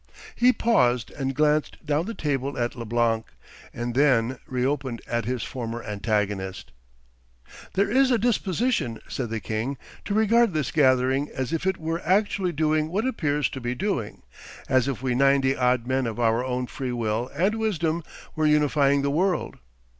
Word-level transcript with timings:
He 0.35 0.51
paused 0.51 1.11
and 1.11 1.35
glanced 1.35 1.85
down 1.85 2.07
the 2.07 2.15
table 2.15 2.57
at 2.57 2.75
Leblanc, 2.75 3.23
and 3.71 3.93
then 3.93 4.39
re 4.47 4.65
opened 4.65 4.99
at 5.05 5.25
his 5.25 5.43
former 5.43 5.83
antagonist. 5.83 6.71
'There 7.75 7.91
is 7.91 8.09
a 8.09 8.17
disposition,' 8.17 8.99
said 9.07 9.29
the 9.29 9.39
king, 9.39 9.77
'to 10.05 10.15
regard 10.15 10.53
this 10.55 10.71
gathering 10.71 11.29
as 11.31 11.53
if 11.53 11.67
it 11.67 11.77
were 11.77 12.01
actually 12.03 12.51
doing 12.51 12.87
what 12.89 13.05
it 13.05 13.09
appears 13.09 13.47
to 13.49 13.61
be 13.61 13.75
doing, 13.75 14.23
as 14.67 14.87
if 14.87 15.03
we 15.03 15.13
ninety 15.13 15.55
odd 15.55 15.85
men 15.85 16.07
of 16.07 16.19
our 16.19 16.43
own 16.43 16.65
free 16.65 16.91
will 16.91 17.29
and 17.35 17.59
wisdom 17.59 18.03
were 18.35 18.47
unifying 18.47 19.03
the 19.03 19.11
world. 19.11 19.59